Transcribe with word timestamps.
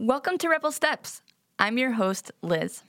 Welcome 0.00 0.38
to 0.38 0.48
Rebel 0.48 0.70
Steps. 0.70 1.22
I'm 1.58 1.76
your 1.76 1.90
host, 1.90 2.30
Liz. 2.40 2.84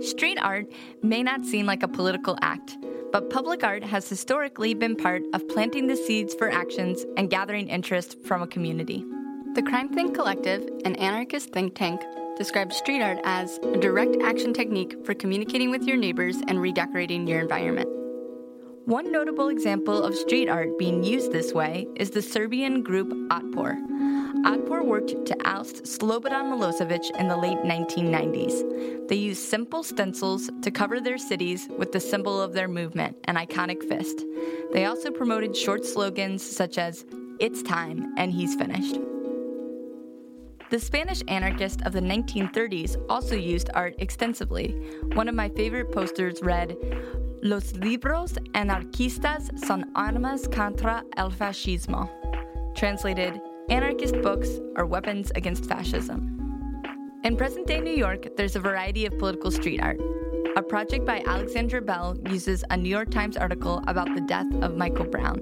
Street 0.00 0.38
art 0.40 0.66
may 1.04 1.22
not 1.22 1.44
seem 1.44 1.66
like 1.66 1.84
a 1.84 1.88
political 1.88 2.36
act, 2.42 2.76
but 3.12 3.30
public 3.30 3.62
art 3.62 3.84
has 3.84 4.08
historically 4.08 4.74
been 4.74 4.96
part 4.96 5.22
of 5.34 5.46
planting 5.46 5.86
the 5.86 5.94
seeds 5.94 6.34
for 6.34 6.50
actions 6.50 7.06
and 7.16 7.30
gathering 7.30 7.68
interest 7.68 8.16
from 8.24 8.42
a 8.42 8.48
community. 8.48 9.04
The 9.54 9.62
CrimethInc. 9.62 10.16
Collective, 10.16 10.68
an 10.84 10.96
anarchist 10.96 11.50
think 11.50 11.76
tank, 11.76 12.00
describes 12.36 12.74
street 12.74 13.00
art 13.00 13.20
as 13.22 13.58
a 13.58 13.76
direct 13.76 14.16
action 14.24 14.52
technique 14.52 14.96
for 15.06 15.14
communicating 15.14 15.70
with 15.70 15.84
your 15.84 15.96
neighbors 15.96 16.38
and 16.48 16.60
redecorating 16.60 17.28
your 17.28 17.38
environment. 17.38 17.88
One 18.86 19.10
notable 19.10 19.48
example 19.48 20.00
of 20.00 20.14
street 20.14 20.48
art 20.48 20.78
being 20.78 21.02
used 21.02 21.32
this 21.32 21.52
way 21.52 21.88
is 21.96 22.10
the 22.10 22.22
Serbian 22.22 22.84
group 22.84 23.08
Otpor. 23.30 23.74
Otpor 24.44 24.84
worked 24.84 25.26
to 25.26 25.36
oust 25.44 25.82
Slobodan 25.82 26.52
Milosevic 26.52 27.10
in 27.18 27.26
the 27.26 27.36
late 27.36 27.58
1990s. 27.64 29.08
They 29.08 29.16
used 29.16 29.42
simple 29.42 29.82
stencils 29.82 30.48
to 30.62 30.70
cover 30.70 31.00
their 31.00 31.18
cities 31.18 31.68
with 31.76 31.90
the 31.90 31.98
symbol 31.98 32.40
of 32.40 32.52
their 32.52 32.68
movement, 32.68 33.16
an 33.24 33.34
iconic 33.34 33.82
fist. 33.88 34.22
They 34.72 34.84
also 34.84 35.10
promoted 35.10 35.56
short 35.56 35.84
slogans 35.84 36.44
such 36.44 36.78
as, 36.78 37.04
It's 37.40 37.64
time 37.64 38.14
and 38.16 38.30
he's 38.30 38.54
finished. 38.54 39.00
The 40.70 40.78
Spanish 40.78 41.22
anarchist 41.26 41.82
of 41.82 41.92
the 41.92 42.00
1930s 42.00 43.04
also 43.08 43.34
used 43.34 43.68
art 43.74 43.96
extensively. 43.98 44.76
One 45.14 45.28
of 45.28 45.34
my 45.34 45.48
favorite 45.48 45.90
posters 45.90 46.40
read, 46.40 46.76
Los 47.46 47.74
libros 47.74 48.34
anarquistas 48.54 49.52
son 49.64 49.88
armas 49.94 50.48
contra 50.48 51.04
el 51.16 51.30
fascismo. 51.30 52.10
Translated, 52.74 53.40
anarchist 53.70 54.20
books 54.20 54.58
are 54.74 54.84
weapons 54.84 55.30
against 55.36 55.66
fascism. 55.66 56.82
In 57.22 57.36
present 57.36 57.68
day 57.68 57.78
New 57.78 57.94
York, 57.94 58.34
there's 58.36 58.56
a 58.56 58.60
variety 58.60 59.06
of 59.06 59.16
political 59.16 59.52
street 59.52 59.80
art. 59.80 60.00
A 60.56 60.62
project 60.62 61.06
by 61.06 61.22
Alexandra 61.24 61.80
Bell 61.80 62.16
uses 62.28 62.64
a 62.70 62.76
New 62.76 62.88
York 62.88 63.12
Times 63.12 63.36
article 63.36 63.80
about 63.86 64.12
the 64.16 64.22
death 64.22 64.52
of 64.60 64.76
Michael 64.76 65.06
Brown. 65.06 65.40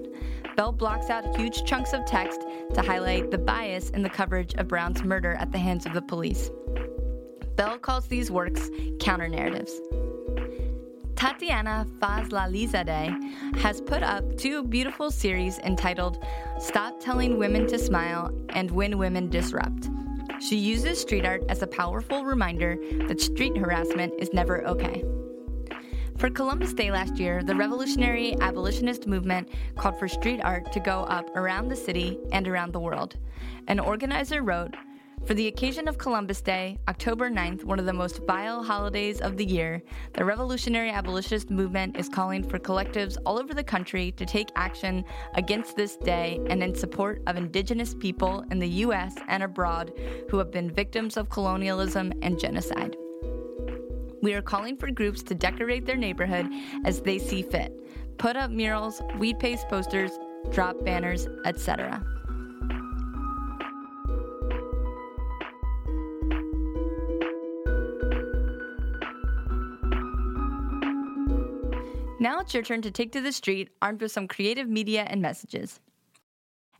Bell 0.59 0.73
blocks 0.73 1.09
out 1.09 1.35
huge 1.35 1.65
chunks 1.65 1.95
of 1.95 2.05
text 2.05 2.43
to 2.75 2.83
highlight 2.83 3.31
the 3.31 3.39
bias 3.39 3.89
in 3.89 4.03
the 4.03 4.11
coverage 4.11 4.53
of 4.57 4.69
Brown's 4.69 5.03
murder 5.03 5.37
at 5.37 5.53
the 5.53 5.59
hands 5.59 5.87
of 5.87 5.95
the 5.95 6.03
police. 6.03 6.51
Bell 7.57 7.79
calls 7.79 8.09
these 8.09 8.31
works 8.31 8.69
counter 9.01 9.27
narratives. 9.27 9.81
Tatiana 11.17 11.87
Fazlalizadeh 12.01 13.57
has 13.59 13.81
put 13.81 14.03
up 14.03 14.37
two 14.37 14.65
beautiful 14.65 15.11
series 15.11 15.59
entitled 15.61 16.19
Stop 16.59 17.01
Telling 17.01 17.39
Women 17.39 17.67
to 17.69 17.79
Smile 17.79 18.33
and 18.51 18.71
When 18.71 18.99
Women 18.99 19.31
Disrupt. 19.31 19.89
She 20.41 20.57
uses 20.57 21.01
street 21.01 21.25
art 21.25 21.45
as 21.49 21.63
a 21.63 21.67
powerful 21.67 22.25
reminder 22.25 22.77
that 23.07 23.21
street 23.21 23.57
harassment 23.57 24.13
is 24.19 24.33
never 24.33 24.67
okay. 24.67 25.05
For 26.19 26.31
Columbus 26.31 26.75
Day 26.75 26.91
last 26.91 27.19
year, 27.19 27.43
the 27.43 27.55
revolutionary 27.55 28.35
abolitionist 28.41 29.07
movement 29.07 29.49
called 29.77 29.99
for 29.99 30.09
street 30.09 30.41
art 30.43 30.73
to 30.73 30.81
go 30.81 31.01
up 31.05 31.35
around 31.37 31.69
the 31.69 31.77
city 31.77 32.19
and 32.33 32.47
around 32.49 32.73
the 32.73 32.81
world. 32.81 33.17
An 33.69 33.81
organizer 33.81 34.43
wrote, 34.43 34.75
for 35.27 35.33
the 35.33 35.47
occasion 35.47 35.89
of 35.89 35.97
Columbus 35.97 36.43
Day, 36.43 36.77
October 36.87 37.31
9th, 37.31 37.65
one 37.65 37.79
of 37.79 37.87
the 37.87 37.93
most 37.95 38.21
vile 38.27 38.63
holidays 38.63 39.23
of 39.23 39.39
the 39.39 39.45
year, 39.45 39.83
the 40.13 40.25
revolutionary 40.25 40.91
abolitionist 40.91 41.51
movement 41.51 41.97
is 41.97 42.11
calling 42.11 42.43
for 42.43 42.59
collectives 42.59 43.17
all 43.25 43.39
over 43.39 43.55
the 43.55 43.65
country 43.65 44.13
to 44.13 44.27
take 44.27 44.49
action 44.55 45.03
against 45.35 45.77
this 45.77 45.97
day 45.97 46.39
and 46.51 46.63
in 46.63 46.75
support 46.75 47.23
of 47.27 47.37
indigenous 47.37 47.95
people 47.95 48.45
in 48.51 48.59
the 48.59 48.69
U.S. 48.69 49.15
and 49.29 49.43
abroad 49.43 49.93
who 50.29 50.37
have 50.37 50.51
been 50.51 50.71
victims 50.71 51.17
of 51.17 51.31
colonialism 51.31 52.13
and 52.21 52.39
genocide. 52.39 52.95
We 54.21 54.35
are 54.35 54.43
calling 54.43 54.77
for 54.77 54.91
groups 54.91 55.23
to 55.23 55.35
decorate 55.35 55.87
their 55.87 55.97
neighborhood 55.97 56.49
as 56.85 57.01
they 57.01 57.19
see 57.19 57.41
fit, 57.41 57.73
put 58.19 58.37
up 58.37 58.51
murals, 58.51 59.01
wheat 59.19 59.39
paste 59.39 59.69
posters, 59.69 60.11
drop 60.51 60.85
banners, 60.85 61.29
etc. 61.47 62.05
Now 72.25 72.41
it's 72.41 72.55
your 72.55 72.63
turn 72.63 72.81
to 72.81 72.91
take 72.91 73.13
to 73.13 73.21
the 73.21 73.33
street 73.33 73.69
armed 73.83 74.01
with 74.01 74.11
some 74.11 74.29
creative 74.29 74.67
media 74.67 75.03
and 75.07 75.21
messages. 75.21 75.79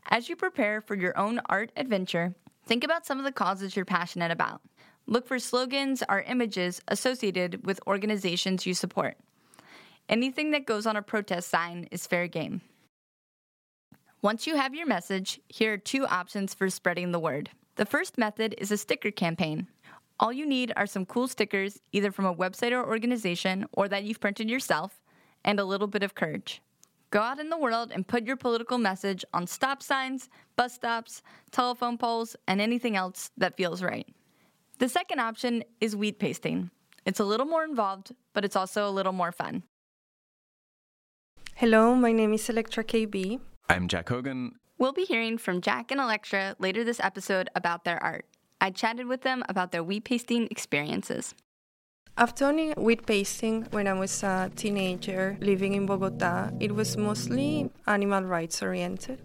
As 0.09 0.27
you 0.27 0.35
prepare 0.35 0.81
for 0.81 0.95
your 0.95 1.15
own 1.19 1.39
art 1.45 1.71
adventure, 1.75 2.33
think 2.65 2.83
about 2.83 3.05
some 3.05 3.19
of 3.19 3.25
the 3.25 3.31
causes 3.31 3.75
you're 3.75 3.85
passionate 3.85 4.31
about. 4.31 4.61
Look 5.05 5.27
for 5.27 5.37
slogans 5.37 6.01
or 6.09 6.21
images 6.21 6.81
associated 6.87 7.63
with 7.63 7.79
organizations 7.85 8.65
you 8.65 8.73
support. 8.73 9.17
Anything 10.09 10.49
that 10.49 10.65
goes 10.65 10.87
on 10.87 10.95
a 10.95 11.03
protest 11.03 11.47
sign 11.47 11.87
is 11.91 12.07
fair 12.07 12.27
game. 12.27 12.61
Once 14.23 14.47
you 14.47 14.55
have 14.55 14.73
your 14.73 14.87
message, 14.87 15.39
here 15.47 15.73
are 15.73 15.77
two 15.77 16.07
options 16.07 16.55
for 16.55 16.71
spreading 16.71 17.11
the 17.11 17.19
word. 17.19 17.51
The 17.75 17.85
first 17.85 18.17
method 18.17 18.55
is 18.57 18.71
a 18.71 18.77
sticker 18.77 19.11
campaign. 19.11 19.67
All 20.19 20.33
you 20.33 20.47
need 20.47 20.73
are 20.75 20.87
some 20.87 21.05
cool 21.05 21.27
stickers, 21.27 21.77
either 21.91 22.11
from 22.11 22.25
a 22.25 22.33
website 22.33 22.71
or 22.71 22.83
organization 22.83 23.67
or 23.73 23.87
that 23.89 24.05
you've 24.05 24.19
printed 24.19 24.49
yourself, 24.49 25.03
and 25.45 25.59
a 25.59 25.63
little 25.63 25.87
bit 25.87 26.03
of 26.03 26.15
courage. 26.15 26.61
Go 27.11 27.21
out 27.21 27.39
in 27.39 27.49
the 27.49 27.57
world 27.57 27.93
and 27.93 28.05
put 28.05 28.25
your 28.25 28.35
political 28.35 28.77
message 28.77 29.23
on 29.33 29.47
stop 29.47 29.81
signs, 29.81 30.27
bus 30.57 30.73
stops, 30.73 31.21
telephone 31.51 31.97
poles, 31.97 32.35
and 32.47 32.59
anything 32.59 32.97
else 32.97 33.31
that 33.37 33.55
feels 33.55 33.81
right. 33.81 34.07
The 34.79 34.89
second 34.89 35.19
option 35.19 35.63
is 35.79 35.95
wheat 35.95 36.19
pasting. 36.19 36.71
It's 37.05 37.21
a 37.21 37.23
little 37.23 37.45
more 37.45 37.63
involved, 37.63 38.13
but 38.33 38.43
it's 38.43 38.57
also 38.57 38.89
a 38.89 38.91
little 38.91 39.13
more 39.13 39.31
fun. 39.31 39.63
Hello, 41.55 41.95
my 41.95 42.11
name 42.11 42.33
is 42.33 42.49
Electra 42.49 42.83
KB. 42.83 43.39
I'm 43.69 43.87
Jack 43.87 44.09
Hogan. 44.09 44.55
We'll 44.77 44.91
be 44.91 45.05
hearing 45.05 45.37
from 45.37 45.61
Jack 45.61 45.91
and 45.91 46.01
Electra 46.01 46.57
later 46.59 46.83
this 46.83 46.99
episode 46.99 47.49
about 47.55 47.85
their 47.85 48.03
art. 48.03 48.25
I 48.59 48.71
chatted 48.71 49.07
with 49.07 49.21
them 49.21 49.43
about 49.47 49.71
their 49.71 49.83
wheat 49.83 50.03
pasting 50.03 50.47
experiences. 50.51 51.33
I've 52.17 52.33
done 52.33 52.73
pasting 53.05 53.63
when 53.71 53.87
I 53.87 53.93
was 53.93 54.23
a 54.23 54.49
teenager 54.55 55.35
living 55.41 55.73
in 55.73 55.85
Bogota. 55.85 56.49
It 56.61 56.73
was 56.73 56.95
mostly 56.95 57.69
animal 57.87 58.23
rights 58.23 58.63
oriented. 58.63 59.19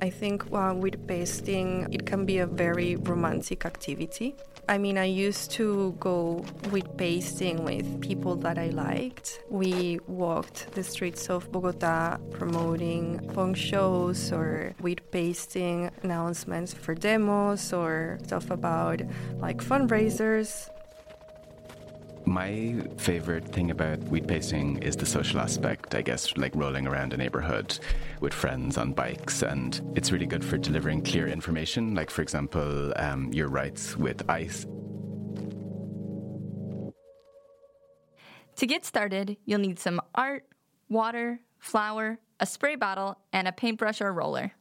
I 0.00 0.08
think 0.08 0.50
uh, 0.50 0.72
wheat 0.72 1.06
pasting 1.06 1.92
it 1.92 2.06
can 2.06 2.24
be 2.24 2.38
a 2.38 2.46
very 2.46 2.96
romantic 2.96 3.66
activity. 3.66 4.34
I 4.66 4.78
mean, 4.78 4.96
I 4.96 5.04
used 5.04 5.50
to 5.52 5.94
go 6.00 6.38
wheat 6.70 6.96
pasting 6.96 7.64
with 7.64 8.00
people 8.00 8.36
that 8.36 8.56
I 8.56 8.68
liked. 8.68 9.42
We 9.50 10.00
walked 10.06 10.72
the 10.72 10.82
streets 10.82 11.28
of 11.28 11.52
Bogota 11.52 12.16
promoting 12.30 13.30
punk 13.34 13.58
shows 13.58 14.32
or 14.32 14.74
wheat 14.80 15.02
pasting 15.10 15.90
announcements 16.02 16.72
for 16.72 16.94
demos 16.94 17.74
or 17.74 18.18
stuff 18.24 18.50
about 18.50 19.02
like 19.38 19.58
fundraisers. 19.58 20.70
My 22.24 22.76
favorite 22.96 23.48
thing 23.48 23.70
about 23.70 23.98
wheat 24.04 24.26
pasting 24.26 24.82
is 24.82 24.96
the 24.96 25.04
social 25.04 25.40
aspect, 25.40 25.94
I 25.94 26.02
guess, 26.02 26.36
like 26.36 26.54
rolling 26.54 26.86
around 26.86 27.12
a 27.12 27.16
neighborhood 27.16 27.78
with 28.20 28.32
friends 28.32 28.78
on 28.78 28.92
bikes. 28.92 29.42
And 29.42 29.80
it's 29.96 30.12
really 30.12 30.26
good 30.26 30.44
for 30.44 30.56
delivering 30.56 31.02
clear 31.02 31.26
information, 31.26 31.94
like, 31.94 32.10
for 32.10 32.22
example, 32.22 32.92
um, 32.96 33.32
your 33.32 33.48
rights 33.48 33.96
with 33.96 34.28
ICE. 34.30 34.66
To 38.56 38.66
get 38.66 38.84
started, 38.84 39.36
you'll 39.44 39.58
need 39.58 39.78
some 39.78 40.00
art, 40.14 40.44
water, 40.88 41.40
flour, 41.58 42.18
a 42.38 42.46
spray 42.46 42.76
bottle, 42.76 43.18
and 43.32 43.48
a 43.48 43.52
paintbrush 43.52 44.00
or 44.00 44.12
roller. 44.12 44.52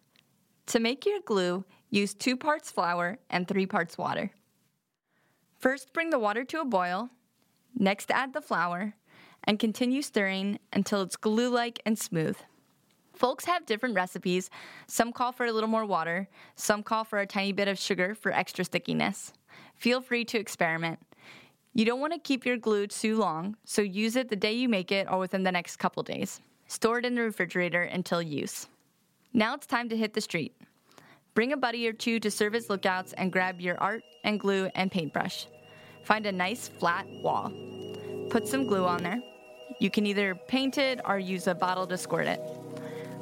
To 0.67 0.79
make 0.79 1.05
your 1.05 1.19
glue, 1.21 1.65
use 1.89 2.13
two 2.13 2.37
parts 2.37 2.71
flour 2.71 3.19
and 3.29 3.47
three 3.47 3.65
parts 3.65 3.97
water. 3.97 4.31
First, 5.59 5.93
bring 5.93 6.09
the 6.09 6.19
water 6.19 6.43
to 6.45 6.61
a 6.61 6.65
boil. 6.65 7.09
Next, 7.81 8.11
add 8.11 8.33
the 8.33 8.41
flour 8.41 8.93
and 9.43 9.57
continue 9.57 10.03
stirring 10.03 10.59
until 10.71 11.01
it's 11.01 11.15
glue 11.15 11.49
like 11.49 11.81
and 11.83 11.97
smooth. 11.97 12.37
Folks 13.15 13.45
have 13.45 13.65
different 13.65 13.95
recipes. 13.95 14.51
Some 14.85 15.11
call 15.11 15.31
for 15.31 15.47
a 15.47 15.51
little 15.51 15.67
more 15.67 15.85
water, 15.85 16.29
some 16.55 16.83
call 16.83 17.03
for 17.03 17.17
a 17.17 17.25
tiny 17.25 17.51
bit 17.51 17.67
of 17.67 17.79
sugar 17.79 18.13
for 18.13 18.31
extra 18.31 18.63
stickiness. 18.65 19.33
Feel 19.75 19.99
free 19.99 20.23
to 20.25 20.37
experiment. 20.37 20.99
You 21.73 21.85
don't 21.85 21.99
want 21.99 22.13
to 22.13 22.19
keep 22.19 22.45
your 22.45 22.57
glue 22.57 22.85
too 22.85 23.17
long, 23.17 23.57
so 23.65 23.81
use 23.81 24.15
it 24.15 24.29
the 24.29 24.35
day 24.35 24.53
you 24.53 24.69
make 24.69 24.91
it 24.91 25.07
or 25.09 25.17
within 25.17 25.41
the 25.41 25.51
next 25.51 25.77
couple 25.77 26.03
days. 26.03 26.39
Store 26.67 26.99
it 26.99 27.05
in 27.05 27.15
the 27.15 27.23
refrigerator 27.23 27.81
until 27.81 28.21
use. 28.21 28.67
Now 29.33 29.55
it's 29.55 29.65
time 29.65 29.89
to 29.89 29.97
hit 29.97 30.13
the 30.13 30.21
street. 30.21 30.55
Bring 31.33 31.51
a 31.51 31.57
buddy 31.57 31.87
or 31.87 31.93
two 31.93 32.19
to 32.19 32.29
serve 32.29 32.53
as 32.53 32.69
lookouts 32.69 33.13
and 33.13 33.31
grab 33.31 33.59
your 33.59 33.79
art 33.79 34.03
and 34.23 34.39
glue 34.39 34.69
and 34.75 34.91
paintbrush. 34.91 35.47
Find 36.03 36.25
a 36.25 36.31
nice 36.31 36.67
flat 36.67 37.05
wall. 37.21 37.51
Put 38.29 38.47
some 38.47 38.65
glue 38.65 38.85
on 38.85 39.03
there. 39.03 39.21
You 39.79 39.89
can 39.89 40.05
either 40.05 40.35
paint 40.35 40.77
it 40.77 40.99
or 41.05 41.19
use 41.19 41.47
a 41.47 41.55
bottle 41.55 41.87
to 41.87 41.97
squirt 41.97 42.27
it. 42.27 42.41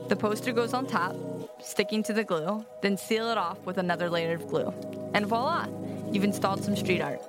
The 0.09 0.15
poster 0.15 0.51
goes 0.51 0.73
on 0.73 0.87
top, 0.87 1.15
sticking 1.61 2.03
to 2.03 2.13
the 2.13 2.23
glue, 2.23 2.65
then 2.81 2.97
seal 2.97 3.29
it 3.29 3.37
off 3.37 3.59
with 3.65 3.77
another 3.77 4.09
layer 4.09 4.33
of 4.33 4.47
glue. 4.47 4.73
And 5.13 5.25
voila, 5.25 5.67
you've 6.11 6.23
installed 6.23 6.63
some 6.63 6.75
street 6.75 7.01
art. 7.01 7.21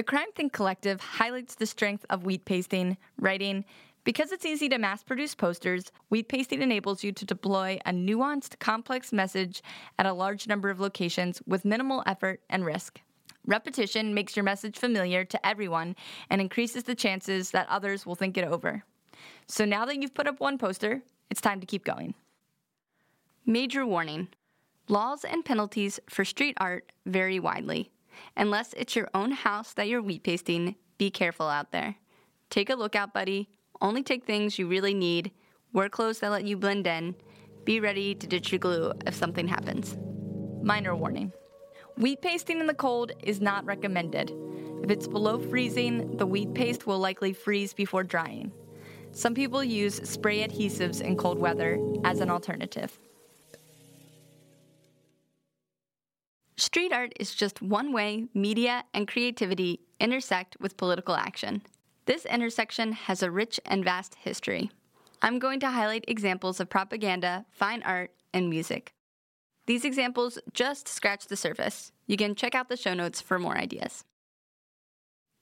The 0.00 0.04
CrimethInc. 0.04 0.54
Collective 0.54 0.98
highlights 0.98 1.56
the 1.56 1.66
strength 1.66 2.06
of 2.08 2.24
wheat 2.24 2.46
pasting, 2.46 2.96
writing, 3.18 3.66
because 4.02 4.32
it's 4.32 4.46
easy 4.46 4.66
to 4.70 4.78
mass 4.78 5.02
produce 5.02 5.34
posters, 5.34 5.92
wheat 6.08 6.26
pasting 6.26 6.62
enables 6.62 7.04
you 7.04 7.12
to 7.12 7.26
deploy 7.26 7.78
a 7.84 7.90
nuanced, 7.90 8.58
complex 8.60 9.12
message 9.12 9.62
at 9.98 10.06
a 10.06 10.14
large 10.14 10.48
number 10.48 10.70
of 10.70 10.80
locations 10.80 11.42
with 11.46 11.66
minimal 11.66 12.02
effort 12.06 12.40
and 12.48 12.64
risk. 12.64 13.02
Repetition 13.44 14.14
makes 14.14 14.34
your 14.34 14.42
message 14.42 14.78
familiar 14.78 15.22
to 15.26 15.46
everyone 15.46 15.94
and 16.30 16.40
increases 16.40 16.84
the 16.84 16.94
chances 16.94 17.50
that 17.50 17.68
others 17.68 18.06
will 18.06 18.14
think 18.14 18.38
it 18.38 18.44
over. 18.48 18.82
So 19.48 19.66
now 19.66 19.84
that 19.84 20.00
you've 20.00 20.14
put 20.14 20.26
up 20.26 20.40
one 20.40 20.56
poster, 20.56 21.02
it's 21.28 21.42
time 21.42 21.60
to 21.60 21.66
keep 21.66 21.84
going. 21.84 22.14
Major 23.44 23.84
warning 23.84 24.28
laws 24.88 25.26
and 25.26 25.44
penalties 25.44 26.00
for 26.08 26.24
street 26.24 26.56
art 26.58 26.90
vary 27.04 27.38
widely. 27.38 27.90
Unless 28.36 28.74
it's 28.74 28.96
your 28.96 29.08
own 29.14 29.32
house 29.32 29.72
that 29.74 29.88
you're 29.88 30.02
wheat 30.02 30.22
pasting, 30.22 30.76
be 30.98 31.10
careful 31.10 31.48
out 31.48 31.72
there. 31.72 31.96
Take 32.50 32.70
a 32.70 32.74
look 32.74 32.96
out, 32.96 33.14
buddy. 33.14 33.48
Only 33.80 34.02
take 34.02 34.24
things 34.24 34.58
you 34.58 34.66
really 34.66 34.94
need. 34.94 35.30
Wear 35.72 35.88
clothes 35.88 36.20
that 36.20 36.30
let 36.30 36.44
you 36.44 36.56
blend 36.56 36.86
in. 36.86 37.14
Be 37.64 37.80
ready 37.80 38.14
to 38.14 38.26
ditch 38.26 38.52
your 38.52 38.58
glue 38.58 38.92
if 39.06 39.14
something 39.14 39.46
happens. 39.46 39.96
Minor 40.62 40.94
warning 40.94 41.32
wheat 41.96 42.22
pasting 42.22 42.60
in 42.60 42.66
the 42.66 42.74
cold 42.74 43.12
is 43.22 43.40
not 43.40 43.64
recommended. 43.66 44.32
If 44.82 44.90
it's 44.90 45.06
below 45.06 45.38
freezing, 45.38 46.16
the 46.16 46.26
wheat 46.26 46.54
paste 46.54 46.86
will 46.86 46.98
likely 46.98 47.34
freeze 47.34 47.74
before 47.74 48.04
drying. 48.04 48.52
Some 49.12 49.34
people 49.34 49.62
use 49.62 50.08
spray 50.08 50.46
adhesives 50.46 51.02
in 51.02 51.16
cold 51.16 51.38
weather 51.38 51.78
as 52.04 52.20
an 52.20 52.30
alternative. 52.30 52.98
Street 56.60 56.92
art 56.92 57.14
is 57.18 57.34
just 57.34 57.62
one 57.62 57.90
way 57.90 58.26
media 58.34 58.84
and 58.92 59.08
creativity 59.08 59.80
intersect 59.98 60.58
with 60.60 60.76
political 60.76 61.14
action. 61.14 61.62
This 62.04 62.26
intersection 62.26 62.92
has 62.92 63.22
a 63.22 63.30
rich 63.30 63.58
and 63.64 63.82
vast 63.82 64.14
history. 64.16 64.70
I'm 65.22 65.38
going 65.38 65.60
to 65.60 65.70
highlight 65.70 66.04
examples 66.06 66.60
of 66.60 66.68
propaganda, 66.68 67.46
fine 67.50 67.82
art, 67.82 68.10
and 68.34 68.50
music. 68.50 68.92
These 69.64 69.86
examples 69.86 70.38
just 70.52 70.86
scratch 70.86 71.28
the 71.28 71.36
surface. 71.36 71.92
You 72.06 72.18
can 72.18 72.34
check 72.34 72.54
out 72.54 72.68
the 72.68 72.76
show 72.76 72.92
notes 72.92 73.22
for 73.22 73.38
more 73.38 73.56
ideas. 73.56 74.04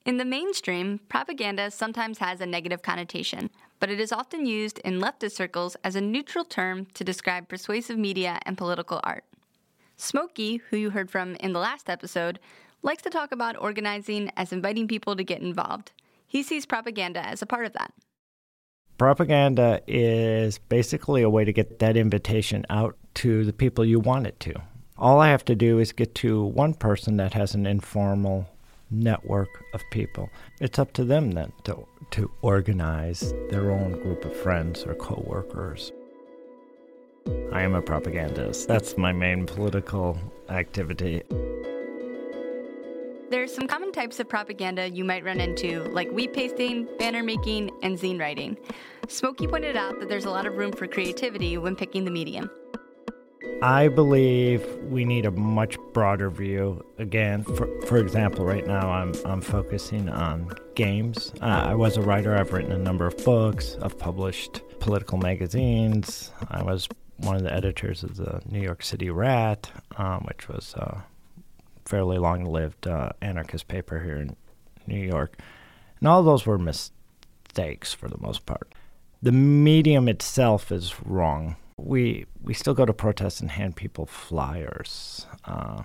In 0.06 0.18
the 0.18 0.24
mainstream, 0.24 1.00
propaganda 1.08 1.72
sometimes 1.72 2.18
has 2.18 2.40
a 2.40 2.46
negative 2.46 2.82
connotation, 2.82 3.50
but 3.80 3.90
it 3.90 3.98
is 3.98 4.12
often 4.12 4.46
used 4.46 4.78
in 4.84 5.00
leftist 5.00 5.32
circles 5.32 5.76
as 5.82 5.96
a 5.96 6.00
neutral 6.00 6.44
term 6.44 6.86
to 6.94 7.02
describe 7.02 7.48
persuasive 7.48 7.98
media 7.98 8.38
and 8.46 8.56
political 8.56 9.00
art. 9.02 9.24
Smokey, 10.00 10.62
who 10.70 10.76
you 10.76 10.90
heard 10.90 11.10
from 11.10 11.34
in 11.36 11.52
the 11.52 11.58
last 11.58 11.90
episode, 11.90 12.38
likes 12.82 13.02
to 13.02 13.10
talk 13.10 13.32
about 13.32 13.60
organizing 13.60 14.30
as 14.36 14.52
inviting 14.52 14.86
people 14.86 15.16
to 15.16 15.24
get 15.24 15.42
involved. 15.42 15.90
He 16.24 16.44
sees 16.44 16.66
propaganda 16.66 17.26
as 17.26 17.42
a 17.42 17.46
part 17.46 17.66
of 17.66 17.72
that. 17.72 17.92
Propaganda 18.96 19.80
is 19.88 20.58
basically 20.58 21.22
a 21.22 21.30
way 21.30 21.44
to 21.44 21.52
get 21.52 21.80
that 21.80 21.96
invitation 21.96 22.64
out 22.70 22.96
to 23.14 23.44
the 23.44 23.52
people 23.52 23.84
you 23.84 23.98
want 23.98 24.28
it 24.28 24.38
to. 24.40 24.54
All 24.96 25.20
I 25.20 25.30
have 25.30 25.44
to 25.46 25.56
do 25.56 25.80
is 25.80 25.90
get 25.90 26.14
to 26.16 26.44
one 26.44 26.74
person 26.74 27.16
that 27.16 27.34
has 27.34 27.54
an 27.54 27.66
informal 27.66 28.48
network 28.90 29.64
of 29.74 29.82
people. 29.90 30.30
It's 30.60 30.78
up 30.78 30.92
to 30.94 31.04
them 31.04 31.32
then 31.32 31.52
to, 31.64 31.86
to 32.12 32.30
organize 32.42 33.32
their 33.50 33.72
own 33.72 33.92
group 34.00 34.24
of 34.24 34.34
friends 34.34 34.84
or 34.84 34.94
coworkers. 34.94 35.90
I 37.52 37.62
am 37.62 37.74
a 37.74 37.82
propagandist. 37.82 38.68
That's 38.68 38.96
my 38.96 39.12
main 39.12 39.46
political 39.46 40.18
activity. 40.48 41.22
There's 43.30 43.54
some 43.54 43.66
common 43.66 43.92
types 43.92 44.20
of 44.20 44.28
propaganda 44.28 44.88
you 44.88 45.04
might 45.04 45.22
run 45.22 45.40
into, 45.40 45.82
like 45.84 46.10
wheat 46.10 46.32
pasting, 46.32 46.88
banner 46.98 47.22
making, 47.22 47.70
and 47.82 47.98
zine 47.98 48.18
writing. 48.18 48.56
Smokey 49.08 49.46
pointed 49.46 49.76
out 49.76 50.00
that 50.00 50.08
there's 50.08 50.24
a 50.24 50.30
lot 50.30 50.46
of 50.46 50.56
room 50.56 50.72
for 50.72 50.86
creativity 50.86 51.58
when 51.58 51.76
picking 51.76 52.04
the 52.04 52.10
medium. 52.10 52.50
I 53.60 53.88
believe 53.88 54.64
we 54.84 55.04
need 55.04 55.26
a 55.26 55.30
much 55.30 55.78
broader 55.92 56.30
view. 56.30 56.84
Again, 56.98 57.42
for, 57.42 57.68
for 57.86 57.98
example, 57.98 58.44
right 58.44 58.66
now 58.66 58.88
I'm, 58.90 59.12
I'm 59.24 59.40
focusing 59.40 60.08
on 60.08 60.52
games. 60.74 61.32
Uh, 61.42 61.46
I 61.46 61.74
was 61.74 61.96
a 61.96 62.02
writer, 62.02 62.36
I've 62.36 62.52
written 62.52 62.72
a 62.72 62.78
number 62.78 63.06
of 63.06 63.16
books, 63.24 63.76
I've 63.82 63.98
published 63.98 64.62
political 64.78 65.18
magazines. 65.18 66.30
I 66.50 66.62
was 66.62 66.88
one 67.18 67.36
of 67.36 67.42
the 67.42 67.52
editors 67.52 68.02
of 68.02 68.16
the 68.16 68.40
New 68.48 68.60
York 68.60 68.82
City 68.82 69.10
Rat, 69.10 69.70
um, 69.96 70.22
which 70.22 70.48
was 70.48 70.74
a 70.74 71.04
fairly 71.84 72.18
long 72.18 72.44
lived 72.44 72.86
uh, 72.86 73.10
anarchist 73.20 73.68
paper 73.68 74.00
here 74.00 74.16
in 74.16 74.36
New 74.86 75.00
York. 75.00 75.38
And 75.98 76.08
all 76.08 76.22
those 76.22 76.46
were 76.46 76.58
mistakes 76.58 77.92
for 77.92 78.08
the 78.08 78.18
most 78.18 78.46
part. 78.46 78.72
The 79.20 79.32
medium 79.32 80.08
itself 80.08 80.70
is 80.70 80.94
wrong. 81.04 81.56
We, 81.76 82.26
we 82.42 82.54
still 82.54 82.74
go 82.74 82.84
to 82.84 82.92
protests 82.92 83.40
and 83.40 83.50
hand 83.50 83.76
people 83.76 84.06
flyers. 84.06 85.26
Uh, 85.44 85.82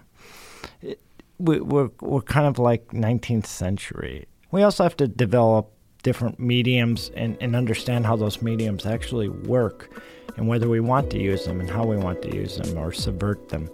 it, 0.81 0.99
we, 1.39 1.59
we're, 1.59 1.89
we're 2.01 2.21
kind 2.21 2.45
of 2.45 2.59
like 2.59 2.89
19th 2.89 3.47
century. 3.47 4.27
We 4.51 4.61
also 4.61 4.83
have 4.83 4.97
to 4.97 5.07
develop 5.07 5.71
different 6.03 6.39
mediums 6.39 7.09
and, 7.15 7.37
and 7.41 7.55
understand 7.55 8.05
how 8.05 8.15
those 8.15 8.41
mediums 8.41 8.85
actually 8.85 9.29
work 9.29 9.89
and 10.37 10.47
whether 10.47 10.67
we 10.67 10.79
want 10.79 11.09
to 11.11 11.19
use 11.19 11.45
them 11.45 11.59
and 11.59 11.69
how 11.69 11.85
we 11.85 11.97
want 11.97 12.21
to 12.23 12.35
use 12.35 12.57
them 12.57 12.77
or 12.77 12.91
subvert 12.91 13.49
them. 13.49 13.69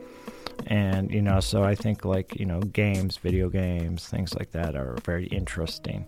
And, 0.68 1.12
you 1.12 1.22
know, 1.22 1.40
so 1.40 1.64
I 1.64 1.76
think 1.76 2.06
like, 2.06 2.40
you 2.40 2.46
know, 2.46 2.60
games, 2.60 3.18
video 3.18 3.50
games, 3.50 4.08
things 4.08 4.36
like 4.36 4.52
that 4.52 4.76
are 4.76 4.98
very 5.04 5.28
interesting. 5.28 6.06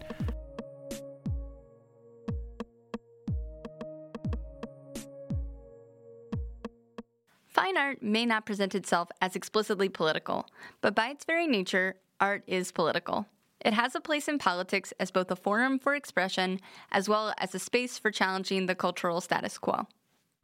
Fine 7.48 7.78
art 7.78 8.02
may 8.02 8.26
not 8.26 8.46
present 8.46 8.76
itself 8.76 9.10
as 9.22 9.36
explicitly 9.36 9.90
political, 9.90 10.48
but 10.82 10.96
by 10.96 11.10
its 11.10 11.26
very 11.26 11.48
nature, 11.48 11.96
art 12.20 12.44
is 12.48 12.72
political. 12.72 13.26
It 13.64 13.74
has 13.74 13.94
a 13.94 14.02
place 14.02 14.28
in 14.28 14.40
politics 14.40 14.94
as 15.00 15.12
both 15.12 15.30
a 15.30 15.36
forum 15.36 15.78
for 15.78 15.94
expression 15.94 16.60
as 16.92 17.08
well 17.08 17.34
as 17.38 17.54
a 17.54 17.60
space 17.60 18.00
for 18.00 18.10
challenging 18.10 18.66
the 18.66 18.76
cultural 18.76 19.22
status 19.22 19.58
quo. 19.58 19.86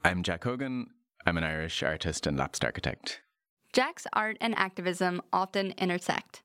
I'm 0.08 0.24
Jack 0.24 0.46
Hogan. 0.46 0.88
I'm 1.26 1.38
an 1.38 1.44
Irish 1.44 1.84
artist 1.84 2.26
and 2.28 2.38
lapsed 2.38 2.64
architect. 2.64 3.20
Jack's 3.74 4.08
art 4.14 4.38
and 4.40 4.58
activism 4.58 5.22
often 5.34 5.74
intersect. 5.78 6.44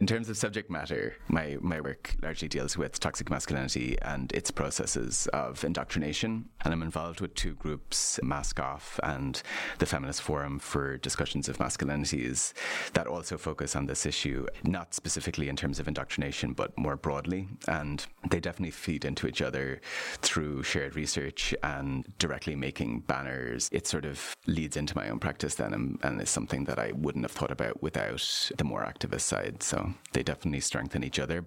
In 0.00 0.06
terms 0.06 0.28
of 0.28 0.36
subject 0.36 0.70
matter, 0.70 1.16
my, 1.26 1.56
my 1.60 1.80
work 1.80 2.14
largely 2.22 2.46
deals 2.46 2.78
with 2.78 3.00
toxic 3.00 3.30
masculinity 3.30 3.98
and 4.00 4.30
its 4.30 4.48
processes 4.48 5.26
of 5.32 5.64
indoctrination. 5.64 6.48
And 6.64 6.72
I'm 6.72 6.82
involved 6.82 7.20
with 7.20 7.34
two 7.34 7.54
groups, 7.54 8.20
Mask 8.22 8.60
Off 8.60 9.00
and 9.02 9.42
the 9.80 9.86
Feminist 9.86 10.22
Forum 10.22 10.60
for 10.60 10.98
Discussions 10.98 11.48
of 11.48 11.58
Masculinities, 11.58 12.52
that 12.92 13.08
also 13.08 13.36
focus 13.36 13.74
on 13.74 13.86
this 13.86 14.06
issue, 14.06 14.46
not 14.62 14.94
specifically 14.94 15.48
in 15.48 15.56
terms 15.56 15.80
of 15.80 15.88
indoctrination, 15.88 16.52
but 16.52 16.78
more 16.78 16.96
broadly. 16.96 17.48
And 17.66 18.06
they 18.30 18.38
definitely 18.38 18.70
feed 18.70 19.04
into 19.04 19.26
each 19.26 19.42
other 19.42 19.80
through 20.22 20.62
shared 20.62 20.94
research 20.94 21.56
and 21.64 22.06
directly 22.20 22.54
making 22.54 23.00
banners. 23.00 23.68
It 23.72 23.88
sort 23.88 24.04
of 24.04 24.36
leads 24.46 24.76
into 24.76 24.94
my 24.96 25.08
own 25.08 25.18
practice 25.18 25.56
then 25.56 25.74
and, 25.74 25.98
and 26.04 26.22
is 26.22 26.30
something 26.30 26.66
that 26.66 26.78
I 26.78 26.92
wouldn't 26.92 27.24
have 27.24 27.32
thought 27.32 27.50
about 27.50 27.82
without 27.82 28.50
the 28.56 28.64
more 28.64 28.84
activist 28.84 29.22
side. 29.22 29.60
So 29.60 29.87
they 30.12 30.22
definitely 30.22 30.60
strengthen 30.60 31.04
each 31.04 31.18
other. 31.18 31.46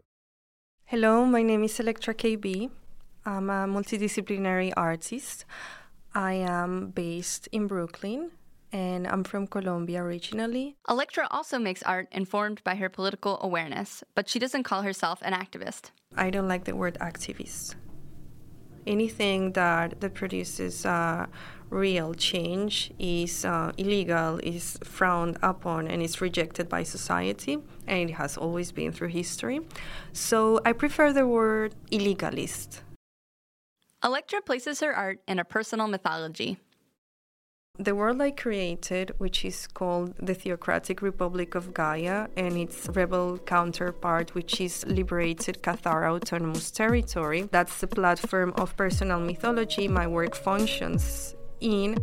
Hello, 0.85 1.25
my 1.25 1.41
name 1.41 1.63
is 1.63 1.79
Electra 1.79 2.13
KB. 2.13 2.69
I'm 3.25 3.49
a 3.49 3.65
multidisciplinary 3.67 4.73
artist. 4.75 5.45
I 6.13 6.33
am 6.33 6.89
based 6.89 7.47
in 7.51 7.67
Brooklyn 7.67 8.31
and 8.71 9.07
I'm 9.07 9.23
from 9.23 9.47
Colombia 9.47 10.03
originally. 10.03 10.75
Electra 10.89 11.27
also 11.29 11.59
makes 11.59 11.83
art 11.83 12.07
informed 12.11 12.63
by 12.63 12.75
her 12.75 12.89
political 12.89 13.39
awareness, 13.41 14.03
but 14.15 14.29
she 14.29 14.39
doesn't 14.39 14.63
call 14.63 14.81
herself 14.81 15.19
an 15.21 15.33
activist. 15.33 15.91
I 16.15 16.29
don't 16.29 16.47
like 16.47 16.65
the 16.65 16.75
word 16.75 16.97
activist. 16.99 17.75
Anything 18.87 19.51
that, 19.53 20.01
that 20.01 20.13
produces 20.13 20.85
uh, 20.85 21.27
real 21.69 22.13
change 22.13 22.91
is 22.99 23.45
uh, 23.45 23.71
illegal, 23.77 24.39
is 24.39 24.77
frowned 24.83 25.37
upon, 25.41 25.87
and 25.87 26.01
is 26.01 26.21
rejected 26.21 26.67
by 26.67 26.83
society, 26.83 27.57
and 27.87 28.09
it 28.09 28.13
has 28.13 28.37
always 28.37 28.71
been 28.71 28.91
through 28.91 29.09
history. 29.09 29.61
So 30.13 30.59
I 30.65 30.73
prefer 30.73 31.13
the 31.13 31.25
word 31.27 31.75
illegalist. 31.91 32.83
Electra 34.03 34.41
places 34.41 34.79
her 34.79 34.93
art 34.93 35.19
in 35.27 35.37
a 35.39 35.45
personal 35.45 35.87
mythology. 35.87 36.57
The 37.79 37.95
world 37.95 38.21
I 38.21 38.29
created, 38.29 39.13
which 39.17 39.43
is 39.43 39.65
called 39.65 40.13
the 40.19 40.35
Theocratic 40.35 41.01
Republic 41.01 41.55
of 41.55 41.73
Gaia, 41.73 42.27
and 42.37 42.55
its 42.55 42.87
rebel 42.89 43.39
counterpart, 43.39 44.35
which 44.35 44.61
is 44.61 44.85
Liberated 44.85 45.63
Cathar 45.63 46.07
Autonomous 46.07 46.69
Territory, 46.69 47.49
that's 47.49 47.79
the 47.79 47.87
platform 47.87 48.53
of 48.55 48.77
personal 48.77 49.19
mythology 49.19 49.87
my 49.87 50.05
work 50.05 50.35
functions 50.35 51.33
in. 51.59 51.97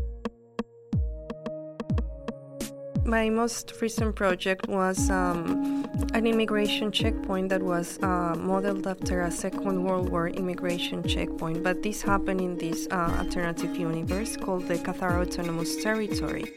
My 3.08 3.30
most 3.30 3.72
recent 3.80 4.16
project 4.16 4.68
was 4.68 5.08
um, 5.08 5.88
an 6.12 6.26
immigration 6.26 6.92
checkpoint 6.92 7.48
that 7.48 7.62
was 7.62 7.98
uh, 8.02 8.34
modeled 8.36 8.86
after 8.86 9.22
a 9.22 9.30
Second 9.30 9.82
World 9.82 10.10
War 10.10 10.28
immigration 10.28 11.02
checkpoint, 11.02 11.64
but 11.64 11.82
this 11.82 12.02
happened 12.02 12.42
in 12.42 12.58
this 12.58 12.86
uh, 12.90 13.16
alternative 13.18 13.74
universe 13.78 14.36
called 14.36 14.68
the 14.68 14.74
Cathar 14.74 15.22
Autonomous 15.22 15.82
Territory. 15.82 16.52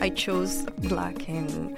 I 0.00 0.10
chose 0.10 0.64
black 0.78 1.28
and 1.28 1.76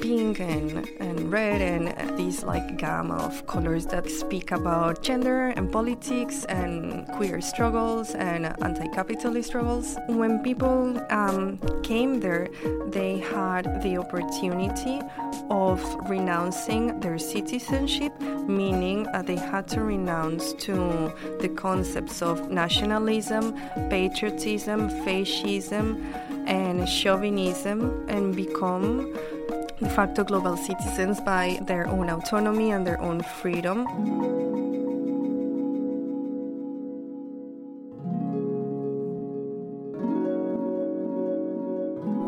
pink 0.00 0.40
and, 0.40 0.88
and 1.00 1.30
red 1.30 1.60
and 1.60 2.18
these 2.18 2.42
like 2.42 2.76
gamma 2.76 3.16
of 3.16 3.46
colors 3.46 3.86
that 3.86 4.08
speak 4.10 4.50
about 4.52 5.02
gender 5.02 5.48
and 5.48 5.70
politics 5.70 6.44
and 6.46 7.06
queer 7.08 7.40
struggles 7.40 8.14
and 8.14 8.46
anti-capitalist 8.62 9.48
struggles. 9.48 9.96
When 10.08 10.42
people 10.42 11.00
um, 11.10 11.58
came 11.82 12.20
there, 12.20 12.48
they 12.86 13.18
had 13.18 13.82
the 13.82 13.98
opportunity 13.98 15.00
of 15.50 15.82
renouncing 16.08 16.98
their 17.00 17.18
citizenship, 17.18 18.18
meaning 18.20 19.06
uh, 19.08 19.22
they 19.22 19.36
had 19.36 19.68
to 19.68 19.82
renounce 19.82 20.52
to 20.54 21.12
the 21.40 21.48
concepts 21.48 22.22
of 22.22 22.50
nationalism, 22.50 23.54
patriotism, 23.90 24.88
fascism, 25.04 26.06
and 26.46 26.88
chauvinism 26.88 28.06
and 28.08 28.34
become 28.34 29.12
de 29.78 29.88
facto 29.90 30.24
global 30.24 30.56
citizens 30.56 31.20
by 31.20 31.58
their 31.62 31.86
own 31.88 32.08
autonomy 32.10 32.70
and 32.70 32.86
their 32.86 33.00
own 33.00 33.22
freedom. 33.22 33.84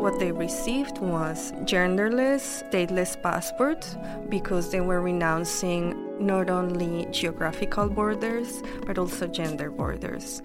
What 0.00 0.20
they 0.20 0.30
received 0.30 0.98
was 0.98 1.52
genderless, 1.64 2.62
stateless 2.62 3.20
passports 3.20 3.96
because 4.28 4.70
they 4.70 4.80
were 4.80 5.00
renouncing 5.00 5.94
not 6.24 6.48
only 6.48 7.06
geographical 7.10 7.88
borders 7.88 8.62
but 8.86 8.98
also 8.98 9.26
gender 9.26 9.70
borders 9.70 10.42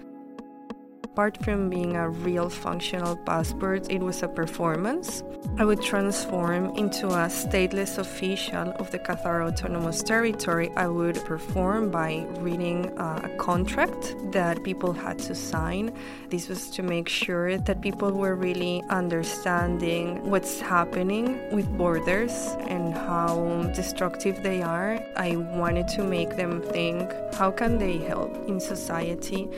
apart 1.12 1.36
from 1.44 1.68
being 1.68 1.94
a 1.94 2.08
real 2.08 2.48
functional 2.48 3.14
passport, 3.14 3.86
it 3.90 4.00
was 4.00 4.22
a 4.22 4.28
performance. 4.28 5.22
I 5.58 5.64
would 5.66 5.82
transform 5.82 6.74
into 6.76 7.08
a 7.08 7.28
stateless 7.28 7.98
official 7.98 8.70
of 8.80 8.90
the 8.90 8.98
Cathar 8.98 9.46
Autonomous 9.46 10.02
Territory. 10.02 10.70
I 10.74 10.86
would 10.86 11.22
perform 11.26 11.90
by 11.90 12.24
reading 12.38 12.86
a 12.96 13.28
contract 13.36 14.14
that 14.32 14.64
people 14.64 14.94
had 14.94 15.18
to 15.28 15.34
sign. 15.34 15.92
This 16.30 16.48
was 16.48 16.70
to 16.70 16.82
make 16.82 17.10
sure 17.10 17.58
that 17.58 17.82
people 17.82 18.12
were 18.12 18.34
really 18.34 18.82
understanding 18.88 20.30
what's 20.30 20.60
happening 20.60 21.38
with 21.52 21.68
borders 21.76 22.56
and 22.68 22.94
how 22.94 23.70
destructive 23.74 24.42
they 24.42 24.62
are. 24.62 25.04
I 25.16 25.36
wanted 25.36 25.88
to 25.88 26.04
make 26.04 26.36
them 26.36 26.62
think 26.62 27.12
how 27.34 27.50
can 27.50 27.78
they 27.78 27.98
help 27.98 28.48
in 28.48 28.60
society 28.60 29.50